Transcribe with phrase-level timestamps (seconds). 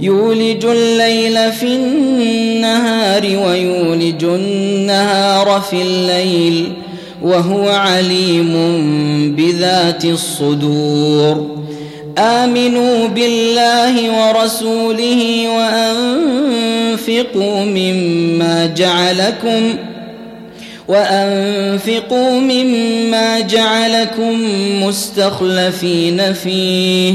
[0.00, 6.72] يولج الليل في النهار ويولج النهار في الليل
[7.22, 8.52] وهو عليم
[9.36, 11.64] بذات الصدور.
[12.18, 19.74] آمنوا بالله ورسوله وأنفقوا مما جعلكم
[20.88, 24.40] وأنفقوا مما جعلكم
[24.82, 27.14] مستخلفين فيه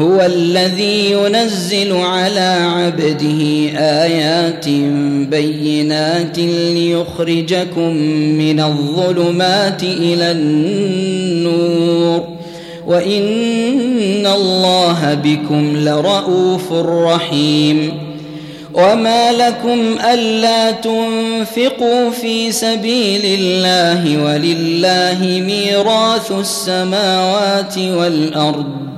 [0.00, 3.42] هو الذي ينزل على عبده
[3.78, 4.68] آيات
[5.30, 7.96] بينات ليخرجكم
[8.38, 12.24] من الظلمات إلى النور.
[12.86, 17.92] وإن الله بكم لرءوف رحيم.
[18.74, 28.97] وما لكم ألا تنفقوا في سبيل الله ولله ميراث السماوات والأرض.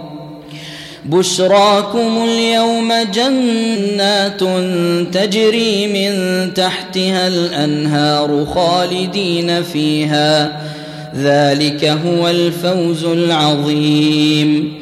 [1.11, 4.39] بشراكم اليوم جنات
[5.13, 6.13] تجري من
[6.53, 10.61] تحتها الأنهار خالدين فيها.
[11.17, 14.73] ذلك هو الفوز العظيم.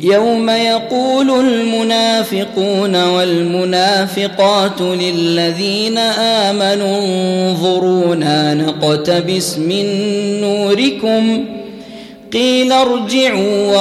[0.00, 9.84] يوم يقول المنافقون والمنافقات للذين آمنوا انظرونا نقتبس من
[10.40, 11.44] نوركم
[12.32, 13.78] قيل ارجعوا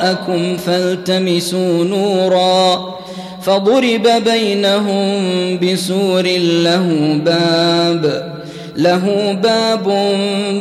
[0.00, 2.98] وراءكم فالتمسوا نورا
[3.42, 5.20] فضرب بينهم
[5.58, 6.22] بسور
[6.62, 8.32] له باب
[8.76, 9.84] له باب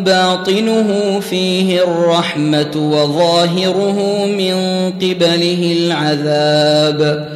[0.06, 4.56] باطنه فيه الرحمة وظاهره من
[5.02, 7.30] قبله العذاب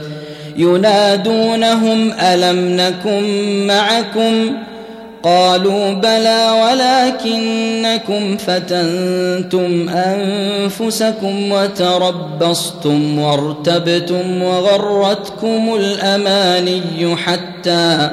[0.57, 3.23] ينادونهم ألم نكن
[3.67, 4.51] معكم
[5.23, 18.09] قالوا بلى ولكنكم فتنتم أنفسكم وتربصتم وارتبتم وغرتكم الأماني حتى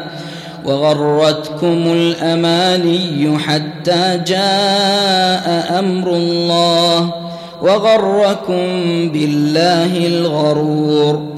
[0.64, 7.12] وغرتكم الأماني حتى جاء أمر الله
[7.62, 8.66] وغركم
[9.12, 11.37] بالله الغرور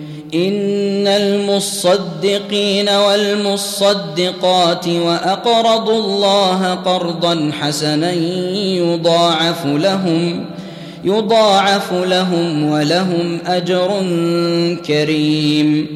[0.33, 10.45] إن المصدقين والمصدقات وأقرضوا الله قرضا حسنا يضاعف لهم
[11.03, 14.05] يضاعف لهم ولهم أجر
[14.85, 15.87] كريم.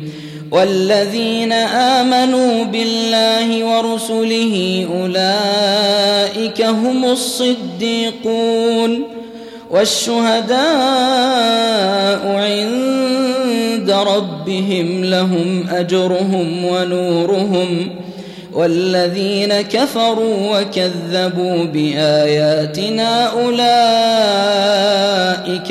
[0.51, 9.14] والذين آمنوا بالله ورسله أولئك هم الصديقون.
[9.71, 10.55] والشهداء
[12.27, 17.89] عند ربهم لهم أجرهم ونورهم
[18.53, 23.71] والذين كفروا وكذبوا بآياتنا أولئك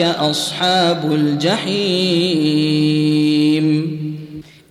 [0.01, 3.04] أصحاب الجحيم.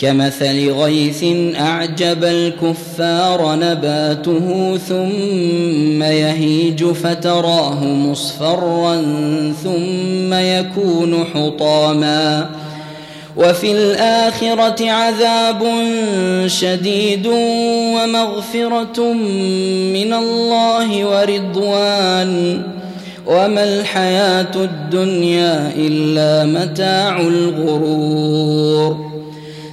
[0.00, 1.24] كمثل غيث
[1.60, 9.02] أعجب الكفار نباته ثم يهيج فتراه مصفرا
[9.64, 12.50] ثم يكون حطاما
[13.36, 15.62] وفي الآخرة عذاب
[16.46, 17.26] شديد
[17.96, 19.12] ومغفرة
[19.92, 22.62] من الله ورضوان
[23.26, 29.09] وما الحياة الدنيا إلا متاع الغرور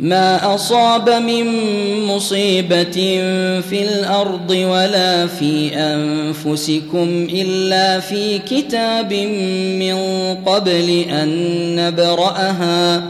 [0.00, 1.46] ما أصاب من
[2.06, 2.92] مصيبة
[3.70, 9.12] في الأرض ولا في أنفسكم إلا في كتاب
[9.78, 9.96] من
[10.46, 11.28] قبل أن
[11.76, 13.02] نبرأها.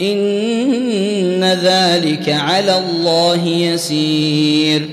[0.00, 4.88] إن ذلك على الله يسير.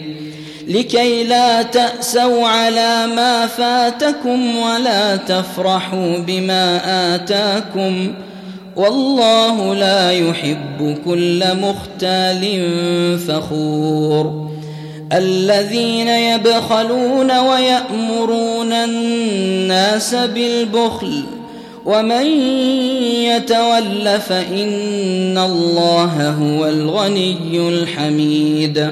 [0.68, 6.82] لكي لا تأسوا على ما فاتكم ولا تفرحوا بما
[7.16, 8.14] آتاكم.
[8.80, 12.44] والله لا يحب كل مختال
[13.28, 14.50] فخور.
[15.14, 21.24] الذين يبخلون ويأمرون الناس بالبخل
[21.86, 22.26] ومن
[23.24, 28.92] يتول فإن الله هو الغني الحميد.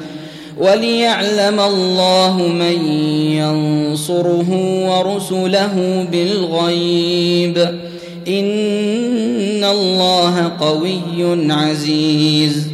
[0.57, 2.85] وليعلم الله من
[3.31, 4.49] ينصره
[4.89, 7.57] ورسله بالغيب.
[8.27, 11.01] إن الله قوي
[11.51, 12.67] عزيز.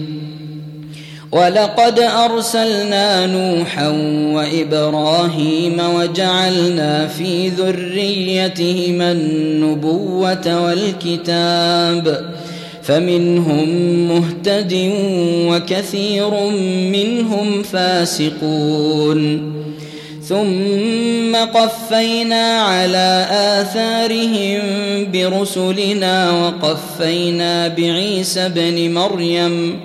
[1.32, 3.88] ولقد أرسلنا نوحا
[4.34, 12.37] وإبراهيم وجعلنا في ذريتهما النبوة والكتاب.
[12.88, 13.70] فمنهم
[14.08, 14.92] مهتد
[15.50, 16.50] وكثير
[16.92, 19.54] منهم فاسقون.
[20.24, 24.62] ثم قفينا على آثارهم
[25.14, 29.80] برسلنا وقفينا بعيسى ابن مريم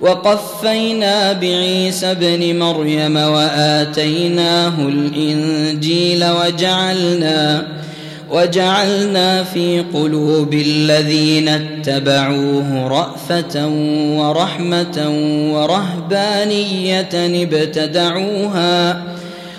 [0.00, 7.66] وقفينا بعيسى ابن مريم وآتيناه الإنجيل وجعلنا
[8.30, 13.68] وجعلنا في قلوب الذين اتبعوه رأفة
[14.18, 15.10] ورحمة
[15.52, 17.08] ورهبانية
[17.42, 19.02] ابتدعوها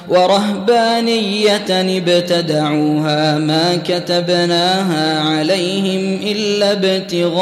[0.10, 7.40] ورهبانية ابتدعوها ما كتبناها عليهم إلا ابتغاء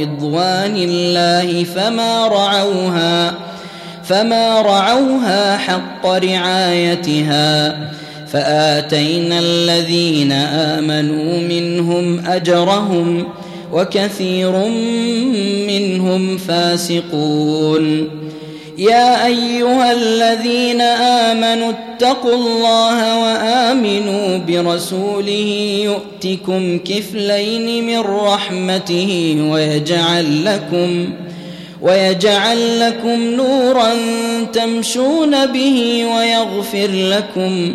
[0.00, 3.34] رضوان الله فما رعوها
[4.04, 7.78] فما رعوها حق رعايتها
[8.32, 13.28] فآتينا الذين آمنوا منهم أجرهم
[13.72, 14.52] وكثير
[15.68, 18.08] منهم فاسقون.
[18.78, 20.80] يا أيها الذين
[21.30, 31.10] آمنوا اتقوا الله وآمنوا برسوله يؤتكم كفلين من رحمته ويجعل لكم
[31.82, 33.94] ويجعل لكم نورا
[34.52, 37.74] تمشون به ويغفر لكم